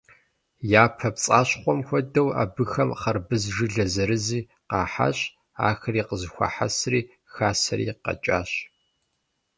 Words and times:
Япэ 0.83 1.09
пцӀащхъуэм 1.15 1.79
хуэдэу, 1.87 2.29
абыхэм 2.41 2.89
хьэрбыз 2.99 3.43
жылэ 3.55 3.85
зэрызи 3.93 4.41
къахьащ, 4.69 5.19
ахэри 5.69 6.01
къызэхуахьэсри 6.07 7.01
хасэри 7.33 7.85
къэкӀащ. 8.03 8.51